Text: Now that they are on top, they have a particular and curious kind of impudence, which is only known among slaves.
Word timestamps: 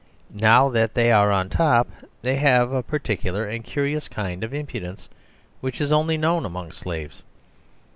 Now 0.33 0.67
that 0.69 0.95
they 0.95 1.11
are 1.11 1.29
on 1.31 1.49
top, 1.51 1.87
they 2.23 2.37
have 2.37 2.71
a 2.71 2.81
particular 2.81 3.45
and 3.47 3.63
curious 3.63 4.07
kind 4.07 4.43
of 4.43 4.51
impudence, 4.51 5.07
which 5.59 5.79
is 5.79 5.91
only 5.91 6.17
known 6.17 6.43
among 6.43 6.71
slaves. 6.71 7.21